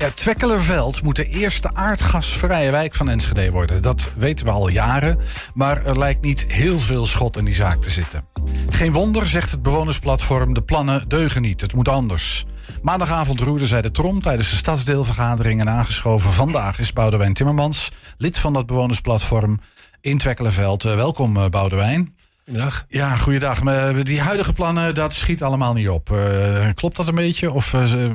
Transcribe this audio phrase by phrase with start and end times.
[0.00, 3.82] Ja, Twekkelerveld moet de eerste aardgasvrije wijk van Enschede worden.
[3.82, 5.18] Dat weten we al jaren,
[5.54, 8.24] maar er lijkt niet heel veel schot in die zaak te zitten.
[8.68, 12.44] Geen wonder, zegt het bewonersplatform, de plannen deugen niet, het moet anders.
[12.82, 15.60] Maandagavond roerde zij de trom tijdens de stadsdeelvergadering...
[15.60, 19.60] en aangeschoven vandaag is Boudewijn Timmermans, lid van dat bewonersplatform
[20.00, 20.84] in Twekkelerveld.
[20.84, 22.14] Uh, welkom, uh, Boudewijn.
[22.50, 22.84] Goedendag.
[22.88, 23.62] Ja, goeiedag.
[23.62, 26.10] Maar die huidige plannen, dat schiet allemaal niet op.
[26.10, 28.12] Uh, klopt dat een beetje of uh,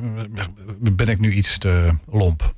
[0.79, 2.53] ben ik nu iets te lomp?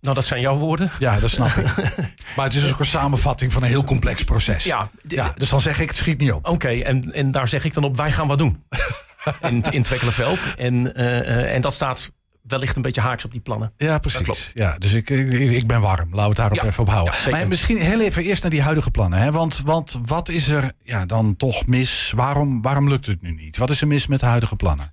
[0.00, 0.90] Nou, dat zijn jouw woorden.
[0.98, 1.64] Ja, dat snap ik.
[2.36, 4.64] maar het is ook een samenvatting van een heel complex proces.
[4.64, 6.44] Ja, ja dus dan zeg ik, het schiet niet op.
[6.44, 8.64] Oké, okay, en, en daar zeg ik dan op, wij gaan wat doen.
[9.50, 10.54] in, in Twekkelenveld.
[10.56, 12.12] En, uh, en dat staat
[12.46, 13.72] wellicht een beetje haaks op die plannen.
[13.76, 14.50] Ja, precies.
[14.54, 16.08] Ja, dus ik, ik, ik, ben warm.
[16.08, 17.14] Laten we het daarop ja, even op houden.
[17.24, 19.18] Ja, maar misschien heel even eerst naar die huidige plannen.
[19.18, 19.32] Hè?
[19.32, 22.12] Want, want wat is er ja, dan toch mis?
[22.16, 23.56] Waarom, waarom lukt het nu niet?
[23.56, 24.92] Wat is er mis met de huidige plannen?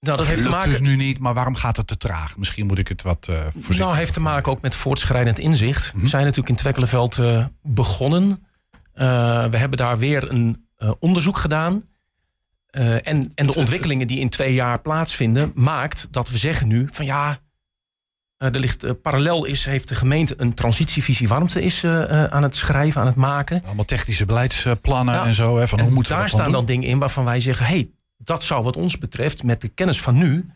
[0.00, 0.72] Nou, dat heeft te lukt maken.
[0.72, 2.36] het nu niet, maar waarom gaat het te traag?
[2.36, 5.92] Misschien moet ik het wat uh, voorzichtig Nou, heeft te maken ook met voortschrijdend inzicht.
[5.92, 6.02] Mhm.
[6.02, 8.28] We zijn natuurlijk in Twekkelenveld uh, begonnen.
[8.30, 10.66] Uh, we hebben daar weer een
[10.98, 11.84] onderzoek gedaan.
[12.78, 16.88] Uh, en, en de ontwikkelingen die in twee jaar plaatsvinden, maakt dat we zeggen nu
[16.90, 17.38] van ja,
[18.42, 22.56] uh, er ligt uh, parallel is, heeft de gemeente een transitievisie warmte is aan het
[22.56, 23.62] schrijven, aan het maken.
[23.64, 25.58] Allemaal technische beleidsplannen en zo.
[25.58, 26.74] Hè, van en hoe moeten daar we dat staan dan doen?
[26.74, 30.00] dingen in waarvan wij zeggen, hé, hey, dat zou wat ons betreft met de kennis
[30.00, 30.46] van nu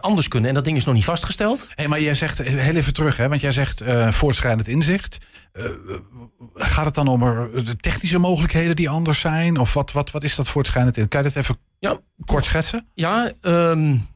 [0.00, 0.48] anders kunnen.
[0.48, 1.68] En dat ding is nog niet vastgesteld.
[1.74, 5.18] Hey, maar jij zegt heel even terug, hè, want jij zegt voortschrijdend inzicht.
[6.54, 9.58] gaat het dan om er, de technische mogelijkheden die anders zijn?
[9.58, 11.08] Of wat, wat, wat is dat voortschrijdend in?
[11.08, 12.86] Kan je dat even ja, kort schetsen?
[12.94, 14.06] Ja, um,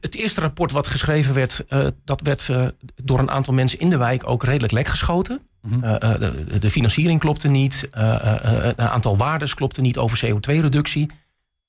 [0.00, 3.90] het eerste rapport wat geschreven werd, uh, dat werd uh, door een aantal mensen in
[3.90, 5.40] de wijk ook redelijk lek geschoten.
[5.82, 11.10] Uh, de, de, financiering klopte niet, een aantal waardes klopte niet over CO2-reductie.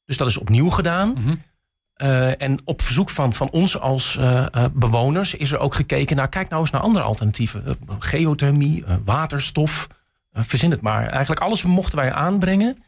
[0.05, 1.14] Dus dat is opnieuw gedaan.
[1.14, 1.36] Mhm.
[1.95, 2.34] -hmm.
[2.38, 4.20] en op verzoek van, van ons als
[4.72, 7.78] bewoners is er ook gekeken naar, kijk nou eens naar andere alternatieven.
[8.00, 9.88] geothermie, waterstof,
[10.31, 11.08] verzin het maar.
[11.08, 12.83] Eigenlijk alles mochten wij aanbrengen.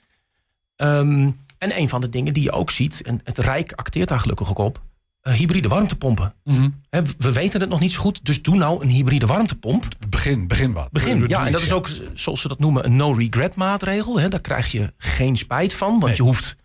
[0.75, 4.19] Um, en een van de dingen die je ook ziet, en het Rijk acteert daar
[4.19, 4.81] gelukkig ook op,
[5.21, 6.33] hybride warmtepompen.
[6.43, 6.81] Mm -hmm.
[6.89, 9.87] He, we weten het nog niet zo goed, dus doe nou een hybride warmtepomp.
[10.09, 10.91] Begin, begin wat.
[10.91, 11.45] Begin, ja.
[11.45, 14.19] En dat is ook, zoals ze dat noemen, een no-regret maatregel.
[14.19, 16.15] He, daar krijg je geen spijt van, want Nee.
[16.15, 16.55] je hoeft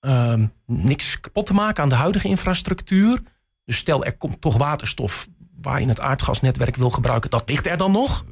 [0.00, 0.34] uh,
[0.66, 3.20] niks kapot te maken aan de huidige infrastructuur.
[3.64, 5.28] Dus stel, er komt toch waterstof
[5.60, 8.24] waar je het aardgasnetwerk wil gebruiken, dat ligt er dan nog.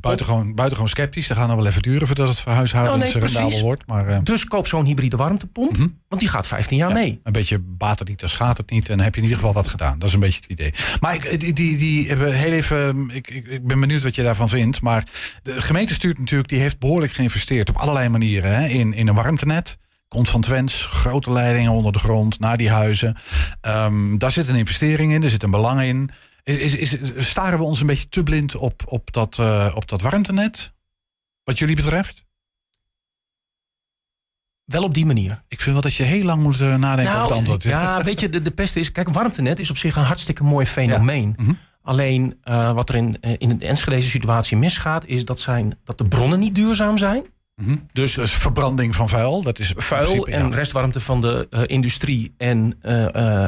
[0.00, 1.26] Buitengewoon, buitengewoon sceptisch.
[1.26, 3.60] Dat gaat nog wel even duren voordat het voor huishoudens Nou, nee, rendabel precies.
[3.62, 3.86] wordt.
[3.86, 5.86] Maar uh, Dus koop zo'n hybride warmtepomp, Mhm.
[6.08, 7.20] want die gaat 15 jaar ja, mee.
[7.22, 8.88] een beetje baat het niet, dan schaadt het niet.
[8.88, 9.98] En dan heb je in ieder geval wat gedaan.
[9.98, 10.72] Dat is een beetje het idee.
[11.00, 14.48] Maar ik, die, die, die, heel even, ik, ik, ik ben benieuwd wat je daarvan
[14.48, 14.80] vindt.
[14.80, 15.04] Maar
[15.42, 19.14] de gemeente stuurt natuurlijk, die heeft behoorlijk geïnvesteerd op allerlei manieren hè, in, in een
[19.14, 19.78] warmtenet.
[20.08, 23.16] Komt van Twents, grote leidingen onder de grond, naar die huizen.
[23.62, 26.10] Um, daar zit een investering in, er zit een belang in.
[26.42, 29.88] Is, is, is, staren we ons een beetje te blind op, op, dat, uh, op
[29.88, 30.72] dat warmtenet?
[31.44, 32.24] Wat jullie betreft?
[34.64, 35.42] Wel op die manier.
[35.48, 37.62] Ik vind wel dat je heel lang moet uh, nadenken nou, over het antwoord.
[37.62, 38.92] Ja, weet je, de, de pest is...
[38.92, 41.34] Kijk, warmtenet is op zich een hartstikke mooi fenomeen.
[41.36, 41.42] Ja.
[41.42, 41.58] Mm -hmm.
[41.82, 45.04] Alleen uh, wat er in, in de Enschedeze situatie misgaat...
[45.04, 47.24] is dat, zijn, dat de bronnen niet duurzaam zijn.
[47.62, 47.86] Mm -hmm.
[47.92, 50.54] dus, dus verbranding van vuil, dat is vuil principe, en ja.
[50.54, 53.46] restwarmte van de uh, industrie en uh,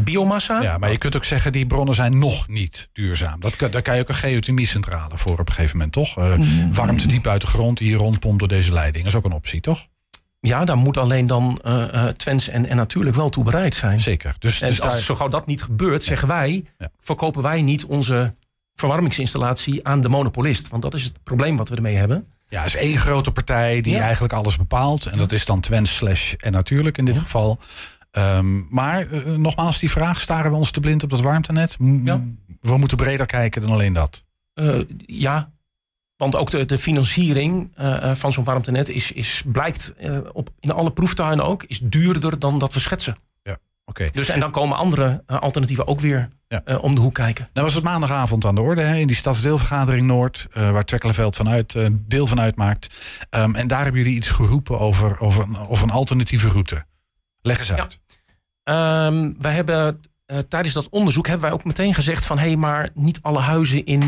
[0.00, 0.62] biomassa.
[0.62, 3.40] Ja, maar je kunt ook zeggen die bronnen zijn nog niet duurzaam.
[3.40, 6.16] Dat, daar kan je ook een geothermiecentrale voor op een gegeven moment, toch?
[6.16, 6.74] Mm.
[6.74, 9.60] Warmte diep uit de grond die hier rondpompt door deze leiding is ook een optie,
[9.60, 9.86] toch?
[10.40, 14.00] Ja, daar moet alleen dan uh, Twents en, en natuurlijk wel toe bereid zijn.
[14.00, 14.34] Zeker.
[14.38, 15.02] Dus, en dus als daar...
[15.02, 16.90] zo gauw dat niet gebeurt, zeggen wij, ja.
[16.98, 18.34] verkopen wij niet onze
[18.74, 20.68] verwarmingsinstallatie aan de monopolist.
[20.68, 22.26] Want dat is het probleem wat we ermee hebben.
[22.50, 24.00] Ja, is één grote partij die Ja.
[24.02, 25.06] eigenlijk alles bepaalt.
[25.06, 27.20] En dat is dan Twents slash en natuurlijk in dit Ja.
[27.22, 27.58] geval.
[28.10, 31.78] Ehm, maar eh, nogmaals die vraag, staren we ons te blind op dat warmtenet?
[31.78, 32.20] M- Ja.
[32.60, 34.24] We moeten breder kijken dan alleen dat.
[34.54, 35.50] Uh, ja,
[36.16, 39.92] want ook de, de financiering uh, van zo'n warmtenet is, is, blijkt
[40.32, 43.16] op, in alle proeftuinen ook, is duurder dan dat we schetsen.
[44.12, 46.62] Dus en dan komen andere uh, alternatieven ook weer Ja.
[46.64, 47.48] uh, om de hoek kijken.
[47.52, 51.36] Nou was het maandagavond aan de orde hè, in die stadsdeelvergadering Noord, uh, waar Twekkelenveld
[51.36, 52.94] vanuit, deel van uitmaakt.
[53.30, 56.84] Um, en daar hebben jullie iets geroepen over, over, een, over een alternatieve route.
[57.42, 57.98] Leg eens uit.
[58.64, 59.06] Ja.
[59.06, 60.00] Um, wij hebben
[60.48, 63.84] tijdens dat onderzoek hebben wij ook meteen gezegd van hé, hey, maar niet alle huizen
[63.84, 64.00] in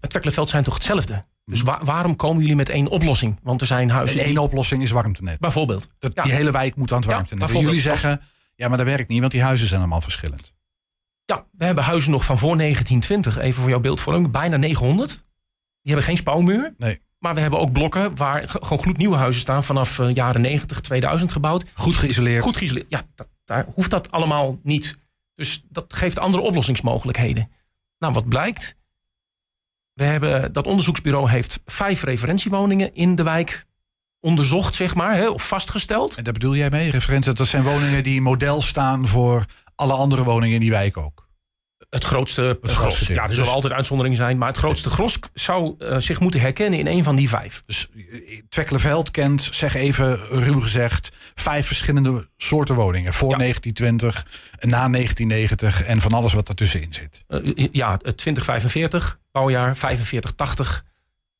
[0.00, 1.24] het Twekkelenveld zijn toch hetzelfde.
[1.44, 3.38] Dus wa waarom komen jullie met één oplossing?
[3.42, 4.18] Want er zijn huizen.
[4.18, 4.42] En één die...
[4.42, 5.38] oplossing is warmtenet.
[5.40, 5.88] Bijvoorbeeld.
[5.98, 6.22] Dat, Ja.
[6.22, 7.42] Die hele wijk moet aan het Ja, warmtenet.
[7.42, 7.82] en bijvoorbeeld.
[7.84, 8.20] jullie zeggen,
[8.56, 10.54] ja, maar dat werkt niet, want die huizen zijn allemaal verschillend.
[11.24, 15.10] Ja, we hebben huizen nog van voor 1920, even voor jouw beeldvorming, bijna 900.
[15.10, 16.74] Die hebben geen spouwmuur.
[16.78, 17.00] Nee.
[17.18, 20.80] Maar we hebben ook blokken waar ge- gewoon gloednieuwe huizen staan vanaf uh, jaren 90,
[20.80, 21.64] 2000 gebouwd.
[21.74, 22.42] Goed geïsoleerd.
[22.42, 22.86] Goed geïsoleerd.
[22.88, 24.98] Ja, dat, daar hoeft dat allemaal niet.
[25.34, 27.50] Dus dat geeft andere oplossingsmogelijkheden.
[27.98, 28.76] Nou, wat blijkt?
[29.92, 33.66] We hebben, dat onderzoeksbureau heeft vijf referentiewoningen in de wijk
[34.24, 36.16] onderzocht, zeg maar, hè, of vastgesteld.
[36.16, 36.90] En daar bedoel jij mee?
[36.90, 39.44] Referentie, dat zijn woningen die model staan voor
[39.74, 41.28] alle andere woningen in die wijk ook.
[41.90, 45.18] Het grootste, het grootste ja, er zullen dus- altijd uitzonderingen zijn, maar het grootste gros
[45.34, 47.62] zou uh, zich moeten herkennen in een van die vijf.
[47.66, 53.12] Dus eh, Twekkelenveld kent, zeg even ruw gezegd, vijf verschillende soorten woningen.
[53.12, 54.26] Voor 1920,
[54.60, 57.24] na 1990 en van alles wat ertussenin zit.
[57.28, 60.84] Uh, ja, 2045, bouwjaar, 4580.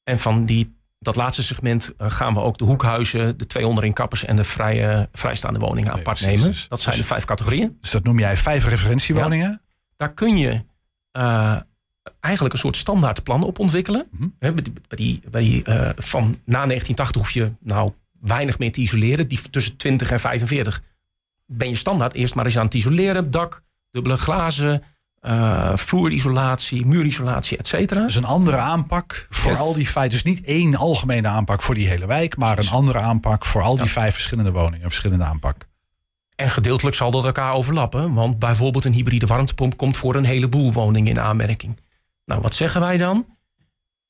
[0.03, 4.37] En van die, dat laatste segment gaan we ook de hoekhuizen, de 200 inkappers en
[4.37, 6.55] de vrije, vrijstaande woningen apart nemen.
[6.69, 7.79] Dat zijn dus- de vijf categorieën.
[7.81, 9.63] Dus dat noem jij vijf referentiewoningen?
[9.97, 10.65] Daar kun je
[11.17, 11.57] uh,
[12.21, 14.07] eigenlijk een soort standaardplan op ontwikkelen.
[14.11, 14.55] Mm -hmm.
[14.55, 19.29] bij die, bij die, uh, van na 1980 hoef je nou weinig meer te isoleren.
[19.29, 20.83] Die tussen 20 en 45
[21.47, 23.31] ben je standaard eerst maar eens aan het isoleren.
[23.31, 24.83] Dak, dubbele glazen,
[25.27, 28.03] uh, vloerisolatie, muurisolatie, et cetera.
[28.03, 29.61] Dus een andere aanpak voor yes.
[29.61, 30.11] al die vijf.
[30.11, 33.77] Dus niet één algemene aanpak voor die hele wijk, maar een andere aanpak voor al
[33.77, 33.91] die ja.
[33.91, 34.83] vijf verschillende woningen.
[34.83, 35.67] Een verschillende aanpak.
[36.37, 38.15] En gedeeltelijk zal dat elkaar overlappen.
[38.15, 41.81] Want bijvoorbeeld een hybride warmtepomp komt voor een heleboel woningen in aanmerking.
[42.25, 43.27] Nou, wat zeggen wij dan?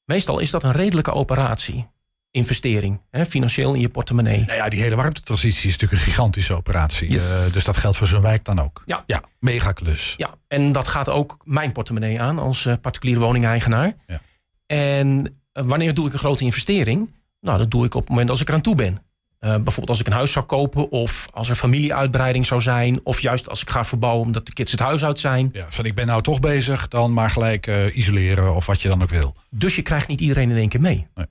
[0.04, 1.88] Meestal is dat een redelijke operatie.
[2.34, 4.44] Investering, hè, financieel in je portemonnee.
[4.46, 7.10] Nou ja, die hele warmtetransitie is natuurlijk een gigantische operatie.
[7.10, 7.46] Yes.
[7.46, 8.82] Uh, dus dat geldt voor zo'n wijk dan ook.
[8.86, 9.04] Ja.
[9.06, 10.14] ja, mega klus.
[10.16, 13.92] Ja, en dat gaat ook mijn portemonnee aan als uh, particuliere woningeigenaar.
[14.06, 14.20] Ja.
[14.66, 15.08] En
[15.52, 17.10] uh, wanneer doe ik een grote investering?
[17.40, 19.02] Nou, dat doe ik op het moment als ik eraan toe ben.
[19.38, 23.00] Bijvoorbeeld als ik een huis zou kopen of als er familieuitbreiding zou zijn.
[23.02, 25.48] Of juist als ik ga verbouwen omdat de kids het huis uit zijn.
[25.52, 29.02] Ja, van ik ben nou toch bezig, dan maar gelijk isoleren of wat je dan
[29.02, 29.34] ook wil.
[29.50, 31.06] Dus je krijgt niet iedereen in één keer mee.
[31.14, 31.26] Nee.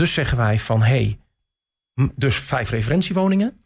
[0.00, 1.16] Dus zeggen wij van hé,
[1.94, 3.58] hey, dus vijf referentiewoningen.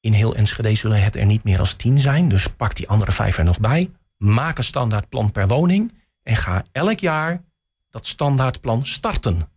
[0.00, 2.28] In heel Enschede zullen het er niet meer als tien zijn.
[2.28, 3.90] Dus pak die andere vijf er nog bij.
[4.16, 5.92] Maak een standaardplan per woning.
[6.22, 7.42] En ga elk jaar
[7.90, 9.48] dat standaardplan starten.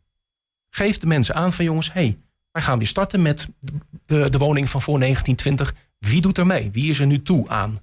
[0.70, 2.18] Geef de mensen aan van jongens, hé, hey,
[2.52, 3.48] wij gaan weer starten met
[4.06, 5.88] de, de woning van voor 1920.
[5.98, 6.72] Wie doet er mee?
[6.72, 7.78] Wie is er nu toe aan?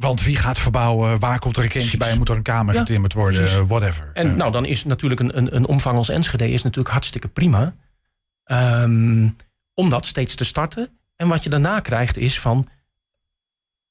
[0.00, 1.18] Want wie gaat verbouwen?
[1.18, 2.18] Waar komt er een kindje bij?
[2.18, 3.40] Moet er een kamer ja, getimmerd worden?
[3.40, 3.66] Precies.
[3.66, 4.10] Whatever.
[4.12, 7.74] En nou, dan is natuurlijk een, een, een, omvang als Enschede is natuurlijk hartstikke prima.
[8.44, 9.36] Um,
[9.74, 10.88] om dat steeds te starten.
[11.16, 12.68] En wat je daarna krijgt is van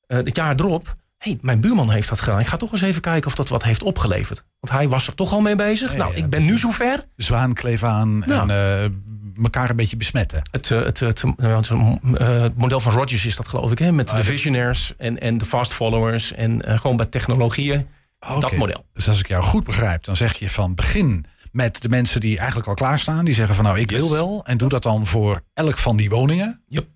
[0.07, 0.93] uh, het jaar erop.
[1.17, 2.39] hey, mijn buurman heeft dat gedaan.
[2.39, 4.43] Ik ga toch eens even kijken of dat wat heeft opgeleverd.
[4.59, 5.95] Want hij was er toch al mee bezig.
[5.95, 7.05] Nou, ja, ik ben nu zover.
[7.15, 8.49] Zwaan kleef aan Nou.
[8.49, 8.97] en uh,
[9.43, 10.41] elkaar een beetje besmetten.
[10.51, 11.69] Het, uh, het, het, het,
[12.17, 13.79] het, model van Rogers is dat geloof ik.
[13.79, 13.91] Hè?
[13.91, 16.33] Met Ah, de dat- visionaires en, en de fast followers.
[16.33, 17.87] En eh, gewoon bij technologieën.
[18.19, 18.55] Dat Oké.
[18.55, 18.85] model.
[18.93, 22.37] Dus als ik jou goed begrijp, dan zeg je van begin met de mensen die
[22.37, 23.25] eigenlijk al klaarstaan.
[23.25, 24.45] Die zeggen van nou, ik wil wel.
[24.45, 26.63] En doe dat dan voor elk van die woningen.
[26.67, 26.87] Yep.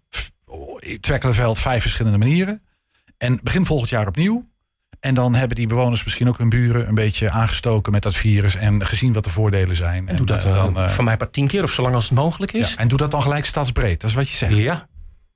[1.00, 2.62] Twekkelenveld, vijf verschillende manieren.
[3.18, 4.52] En begin volgend jaar opnieuw.
[5.04, 8.56] En dan hebben die bewoners misschien ook hun buren een beetje aangestoken met dat virus.
[8.56, 10.08] En gezien wat de voordelen zijn.
[10.08, 12.04] En doe dat eh, eh, dan, eh, van mij per tien keer of zolang als
[12.04, 12.70] het mogelijk is.
[12.70, 14.02] ja, en doe dat dan gelijk stadsbreed.
[14.02, 14.56] Dat is wat je zegt.
[14.56, 14.88] Ja.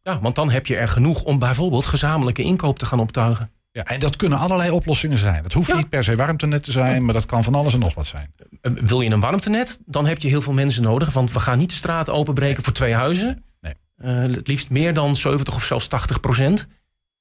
[0.01, 3.51] ja, want dan heb je er genoeg om bijvoorbeeld gezamenlijke inkoop te gaan optuigen.
[3.71, 5.43] Ja, en dat kunnen allerlei oplossingen zijn.
[5.43, 5.75] Dat hoeft Ja.
[5.75, 8.33] niet per se warmtenet te zijn, maar dat kan van alles en nog wat zijn.
[8.61, 11.13] Wil je een warmtenet, dan heb je heel veel mensen nodig.
[11.13, 13.43] Want we gaan niet de straat openbreken voor twee huizen.
[13.61, 13.73] Nee.
[14.31, 16.67] Het liefst meer dan 70 of zelfs 80 procent.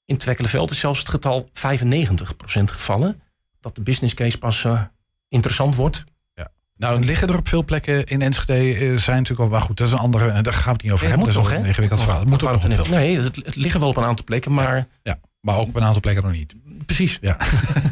[0.07, 3.21] In Twekkelenveld is zelfs het getal 95 procent gevallen.
[3.61, 4.83] Dat de business case pas eh,
[5.29, 6.05] interessant wordt.
[6.79, 9.87] Nou, liggen er op veel plekken in Enschede eh, zijn natuurlijk al, maar goed, dat
[9.87, 11.27] is een andere, eh, daar gaan we het niet over Ja, hebben.
[11.27, 12.21] moet dat is nog, een ingewikkeld verhaal.
[12.21, 12.89] Het moet ook nog.
[12.89, 15.83] Nee, het, het liggen wel op een aantal plekken, maar Ja, maar ook op een
[15.85, 16.55] aantal plekken nog niet.
[16.87, 17.19] Precies.
[17.21, 17.37] Ja.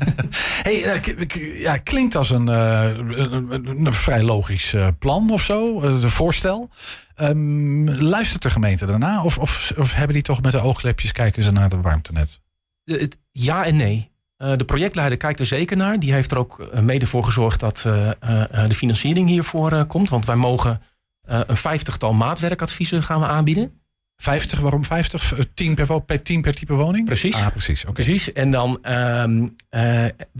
[0.67, 5.31] hey, eh, k- ja, klinkt als een, eh, een, een- een vrij logisch eh, plan
[5.31, 6.71] of zo, eh, een voorstel.
[7.15, 9.23] Ehm, luistert de gemeente daarna?
[9.25, 12.41] Of, of, of hebben die toch met de oogklepjes kijken ze naar de warmtenet?
[12.85, 14.13] Eh, Ja en nee.
[14.37, 15.99] Eh, de projectleider kijkt er zeker naar.
[16.01, 18.15] Die heeft er ook eh, mede voor gezorgd dat eh, eh,
[18.63, 20.09] eh, de financiering hiervoor eh, komt.
[20.09, 20.83] Want wij mogen
[21.23, 23.81] eh, een vijftigtal maatwerkadviezen gaan we aanbieden.
[24.17, 25.33] 50, waarom 50?
[25.33, 27.07] Eh, 10 per, wo- per 10 per type woning?
[27.07, 27.35] Precies.
[27.37, 27.83] Ah, precies.
[27.83, 27.93] Oké.
[27.93, 28.33] Precies.
[28.33, 29.25] En dan, eh,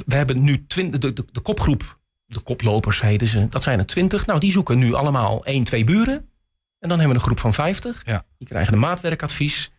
[0.07, 3.87] we hebben nu twin- de, de, de kopgroep, de koplopers heten ze, dat zijn er
[3.87, 4.27] 20.
[4.27, 6.15] Nou, die zoeken nu allemaal één, twee buren.
[6.79, 8.03] En dan hebben we een groep van 50.
[8.07, 8.25] Ja.
[8.39, 9.71] Die krijgen een maatwerkadvies.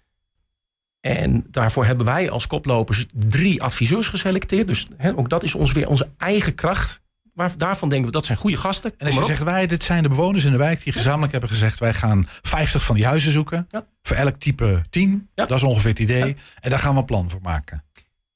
[1.00, 4.68] En daarvoor hebben wij als koplopers drie adviseurs geselecteerd.
[4.68, 7.02] Dus ook dat is ons weer onze eigen kracht.
[7.36, 8.94] Waar, daarvan denken we dat zijn goede gasten.
[8.98, 9.28] En als je op.
[9.28, 12.28] zegt wij, dit zijn de bewoners in de wijk die gezamenlijk hebben gezegd, wij gaan
[12.42, 13.68] 50 van die huizen zoeken.
[13.70, 13.86] Ja.
[14.02, 15.30] Voor elk type 10.
[15.36, 15.46] Ja.
[15.46, 16.36] Dat is ongeveer het idee.
[16.60, 17.84] En daar gaan we een plan voor maken.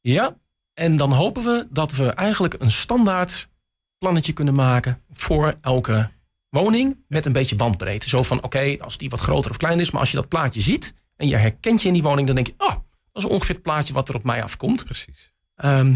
[0.01, 0.36] Ja,
[0.74, 3.48] en dan hopen we dat we eigenlijk een standaard
[3.98, 6.10] plannetje kunnen maken voor elke
[6.50, 8.10] woning met een beetje bandbreedte.
[8.10, 10.62] Zo van, oké, als die wat groter of kleiner is, maar als je dat plaatje
[10.62, 13.29] ziet en je herkent je in die woning, dan denk je, oh, dat Dat is
[13.29, 14.86] ongeveer het plaatje wat er op mij afkomt.
[14.86, 15.32] Precies.
[15.56, 15.96] Ehm,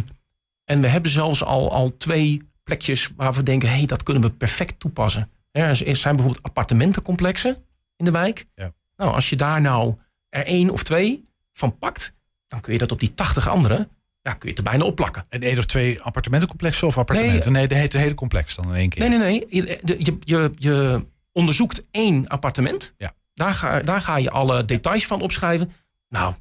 [0.63, 4.23] en we hebben zelfs al, al twee plekjes waar we denken, hé, hey, dat kunnen
[4.23, 5.29] we perfect toepassen.
[5.51, 7.57] Er zijn bijvoorbeeld appartementencomplexen
[7.95, 8.45] in de wijk.
[8.55, 8.73] Ja.
[8.97, 9.95] Nou, als je daar nou
[10.29, 12.13] er één of twee van pakt,
[12.47, 13.87] dan kun je dat op die 80 andere,
[14.21, 15.25] ja, kun je het er bijna opplakken.
[15.29, 17.51] En één of twee appartementencomplexen of appartementen?
[17.51, 19.09] Nee, nee de hele complex dan in één keer.
[19.09, 19.45] Nee, nee, nee.
[19.49, 22.93] Je, je, je, je onderzoekt één appartement.
[22.97, 23.13] Ja.
[23.33, 25.71] Daar, ga, daar ga je alle details van opschrijven.
[26.09, 26.33] Nou,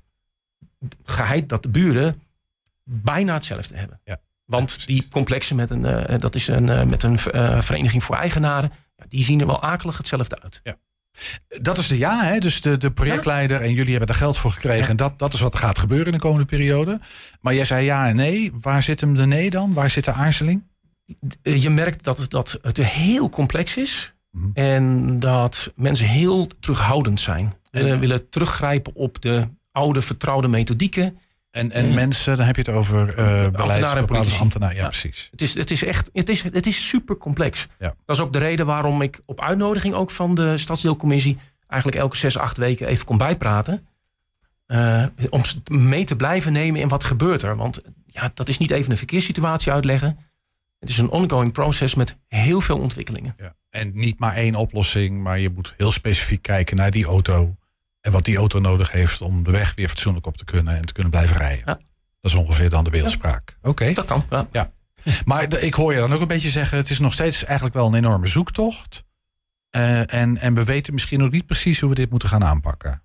[1.05, 2.23] geheid dat de buren
[2.85, 4.01] bijna hetzelfde hebben.
[4.05, 4.21] Ja.
[4.45, 8.17] Want die complexen met een, uh, dat is een, uh, met een uh, vereniging voor
[8.17, 8.73] eigenaren,
[9.09, 10.61] die zien er wel akelig hetzelfde uit.
[10.63, 10.77] Ja.
[11.61, 12.39] Dat is de ja, hè?
[12.39, 14.89] dus de, de projectleider en jullie hebben daar geld voor gekregen.
[14.89, 17.01] En dat, dat is wat er gaat gebeuren in de komende periode.
[17.41, 18.53] Maar jij zei ja en nee.
[18.61, 19.73] Waar zit hem de nee dan?
[19.73, 20.65] Waar zit de aarzeling?
[21.43, 24.15] Je merkt dat het, dat het heel complex is.
[24.31, 24.51] Mm -hmm.
[24.55, 27.55] En dat mensen heel terughoudend zijn.
[27.71, 31.19] En willen teruggrijpen op de oude vertrouwde methodieken.
[31.53, 33.45] En, en mensen, dan heb je het over uh,
[34.41, 34.77] ambtenaren.
[34.77, 35.29] Ja, ja, precies.
[35.31, 37.67] Het is, het is echt, het is, het is super complex.
[37.79, 37.95] Ja.
[38.07, 42.17] Dat is ook de reden waarom ik op uitnodiging ook van de stadsdeelcommissie eigenlijk elke
[42.17, 43.87] zes, acht weken even kon bijpraten.
[44.67, 47.57] Uh, om mee te blijven nemen in wat gebeurt er.
[47.57, 50.19] Want ja, dat is niet even een verkeerssituatie uitleggen.
[50.79, 53.35] Het is een ongoing proces met heel veel ontwikkelingen.
[53.39, 53.55] Ja.
[53.71, 57.57] En niet maar één oplossing, maar je moet heel specifiek kijken naar die auto.
[58.03, 60.85] En wat die auto nodig heeft om de weg weer fatsoenlijk op te kunnen en
[60.85, 61.63] te kunnen blijven rijden.
[61.67, 61.79] Ja.
[62.21, 63.57] Dat is ongeveer dan de beeldspraak.
[63.59, 63.69] Oké.
[63.69, 63.95] Okay.
[63.95, 64.25] Dat kan.
[64.31, 64.49] Ja.
[64.53, 64.71] ja.
[65.25, 67.75] Maar de, ik hoor je dan ook een beetje zeggen: het is nog steeds eigenlijk
[67.75, 69.05] wel een enorme zoektocht.
[69.77, 73.03] Uh, en, en we weten misschien nog niet precies hoe we dit moeten gaan aanpakken.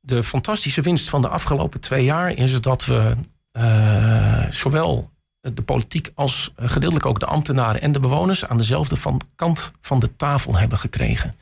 [0.00, 3.16] De fantastische winst van de afgelopen twee jaar is dat we
[3.52, 5.10] uh, zowel
[5.40, 10.00] de politiek als gedeeltelijk ook de ambtenaren en de bewoners aan dezelfde van, kant van
[10.00, 11.34] de tafel hebben gekregen.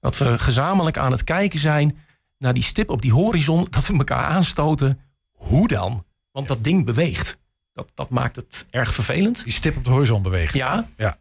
[0.00, 1.98] Dat we gezamenlijk aan het kijken zijn
[2.38, 3.66] naar die stip op die horizon.
[3.70, 5.00] Dat we elkaar aanstoten.
[5.30, 6.04] Hoe dan?
[6.32, 7.38] Want dat ding beweegt.
[7.72, 9.44] Dat, dat maakt het erg vervelend.
[9.44, 10.54] Die stip op de horizon beweegt.
[10.54, 10.88] Ja.
[10.96, 11.18] ja.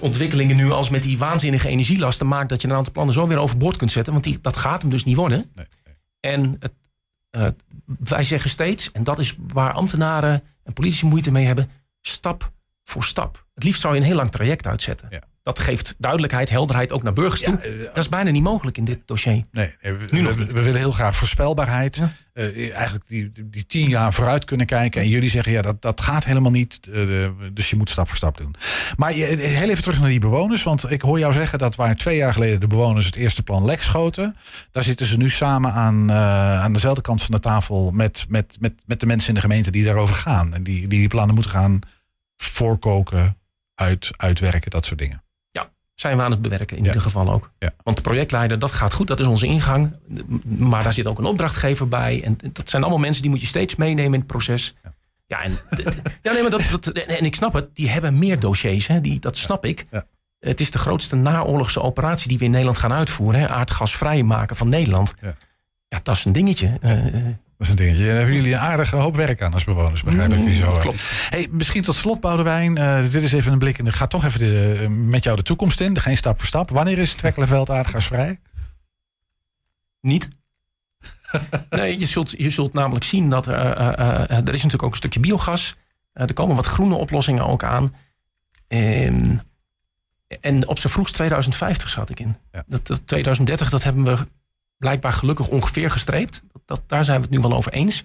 [0.00, 3.38] Ontwikkelingen nu als met die waanzinnige energielasten maakt dat je een aantal plannen zo weer
[3.38, 4.12] overboord kunt zetten.
[4.12, 5.50] Want die, dat gaat hem dus niet worden.
[5.54, 5.94] Nee, nee.
[6.20, 6.72] En het,
[7.30, 7.46] uh,
[7.84, 12.52] wij zeggen steeds, en dat is waar ambtenaren en politici moeite mee hebben, stap
[12.84, 13.46] voor stap.
[13.54, 15.08] Het liefst zou je een heel lang traject uitzetten.
[15.10, 15.22] Ja.
[15.42, 17.58] Dat geeft duidelijkheid, helderheid ook naar burgers toe.
[17.62, 19.44] Ja, uh, dat is bijna niet mogelijk in dit dossier.
[19.50, 21.96] Nee, we, nu nog we, we, willen heel graag voorspelbaarheid.
[21.96, 22.12] Ja.
[22.34, 25.00] Uh, eigenlijk die, die tien jaar vooruit kunnen kijken.
[25.00, 26.80] En jullie zeggen, ja, dat, dat gaat helemaal niet.
[26.90, 28.54] Uh, dus je moet stap voor stap doen.
[28.96, 30.62] Maar je, heel even terug naar die bewoners.
[30.62, 33.64] Want ik hoor jou zeggen dat waar twee jaar geleden de bewoners het eerste plan
[33.64, 34.36] lek schoten.
[34.70, 38.56] Daar zitten ze nu samen aan, uh, aan dezelfde kant van de tafel met, met,
[38.60, 40.54] met, met de mensen in de gemeente die daarover gaan.
[40.54, 41.78] En die die, die plannen moeten gaan
[42.36, 43.36] voorkoken,
[43.74, 45.22] uit, uitwerken, dat soort dingen
[46.02, 46.88] zijn we aan het bewerken in Ja.
[46.88, 47.50] ieder geval ook.
[47.58, 47.70] Ja.
[47.82, 49.96] Want de projectleider, dat gaat goed, dat is onze ingang.
[50.44, 52.22] Maar daar zit ook een opdrachtgever bij.
[52.24, 54.74] En dat zijn allemaal mensen die moet je steeds meenemen in het proces.
[54.82, 54.92] Ja.
[55.26, 55.58] Ja, en,
[56.22, 59.18] ja nee, maar dat, dat, en ik snap het, die hebben meer dossiers, hè, die,
[59.18, 59.84] dat snap ik.
[60.38, 63.40] Het is de grootste naoorlogse operatie die we in Nederland gaan uitvoeren.
[63.40, 65.14] Hè, aardgasvrij maken van Nederland.
[65.20, 65.36] Ja.
[65.88, 66.78] Ja, dat is een dingetje.
[66.80, 66.96] Eh,
[67.62, 68.06] Dat is een dingetje.
[68.06, 70.72] Daar hebben jullie een aardige hoop werk aan als bewoners, begrijp ik niet zo.
[70.72, 71.10] Mm, Klopt.
[71.30, 72.76] Hey, misschien tot slot, Boudewijn.
[72.78, 73.84] eh, dit is even een blik in.
[73.84, 75.98] de- Ga toch even de, eh, met jou de toekomst in.
[76.00, 76.70] Geen stap voor stap.
[76.70, 78.40] Wanneer is Twekkelenveld aardgasvrij?
[80.00, 80.28] Niet.
[81.70, 83.56] nee, je zult, je zult namelijk zien dat eh,
[84.30, 85.76] er is natuurlijk ook een stukje biogas.
[86.12, 87.94] Er komen wat groene oplossingen ook aan.
[88.68, 89.36] Ehm,
[90.40, 92.36] en op zijn vroegst 2050 zat ik in.
[92.52, 92.64] Ja.
[92.66, 94.26] Dat, dat 2030, dat hebben we
[94.82, 96.42] blijkbaar gelukkig ongeveer gestreept.
[96.64, 98.04] Dat, daar zijn we het nu wel over eens.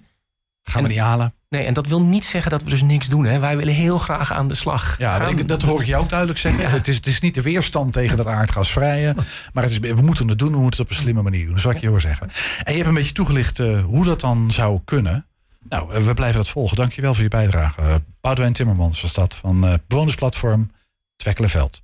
[0.62, 1.32] Gaan we niet halen.
[1.48, 3.24] Nee, en dat wil niet zeggen dat we dus niks doen.
[3.24, 3.38] Hè.
[3.38, 4.98] Wij willen heel graag aan de slag.
[4.98, 6.62] Ja, Gaan- dat hoor ik jou ook duidelijk zeggen.
[6.62, 6.68] Ja.
[6.68, 9.14] Het, is, het is niet de weerstand tegen dat aardgasvrije.
[9.52, 10.52] Maar het is, we moeten het doen.
[10.52, 11.52] We moeten het op een slimme manier doen.
[11.52, 12.30] Dat zal ik je hoor zeggen.
[12.62, 15.26] En je hebt een beetje toegelicht eh, hoe dat dan zou kunnen.
[15.68, 16.76] Nou, eh, we blijven dat volgen.
[16.76, 17.80] Dankjewel voor je bijdrage.
[17.82, 20.70] Uh, Boudewijn Timmermans was dat van bewonersplatform
[21.16, 21.82] Twekkelenveld.